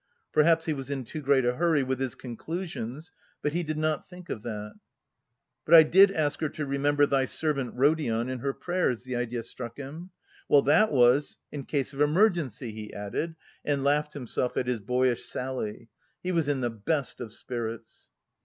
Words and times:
Perhaps 0.33 0.65
he 0.65 0.73
was 0.73 0.89
in 0.89 1.03
too 1.05 1.21
great 1.21 1.45
a 1.45 1.57
hurry 1.57 1.83
with 1.83 1.99
his 1.99 2.15
conclusions, 2.15 3.11
but 3.43 3.53
he 3.53 3.61
did 3.61 3.77
not 3.77 4.09
think 4.09 4.31
of 4.31 4.41
that. 4.41 4.73
"But 5.63 5.75
I 5.75 5.83
did 5.83 6.09
ask 6.09 6.39
her 6.41 6.49
to 6.49 6.65
remember 6.65 7.05
'Thy 7.05 7.25
servant 7.25 7.75
Rodion' 7.75 8.27
in 8.27 8.39
her 8.39 8.51
prayers," 8.51 9.03
the 9.03 9.15
idea 9.15 9.43
struck 9.43 9.77
him. 9.77 10.09
"Well, 10.49 10.63
that 10.63 10.91
was... 10.91 11.37
in 11.51 11.65
case 11.65 11.93
of 11.93 12.01
emergency," 12.01 12.71
he 12.71 12.91
added 12.91 13.35
and 13.63 13.83
laughed 13.83 14.13
himself 14.13 14.57
at 14.57 14.65
his 14.65 14.79
boyish 14.79 15.23
sally. 15.23 15.87
He 16.23 16.31
was 16.31 16.47
in 16.49 16.61
the 16.61 16.71
best 16.71 17.21
of 17.21 17.31
spirits. 17.31 18.09